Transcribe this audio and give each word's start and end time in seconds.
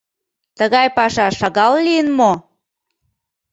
Тыгай 0.57 0.87
паша 0.97 1.27
шагал 1.39 1.73
лийын 1.85 2.07
мо? 2.17 2.31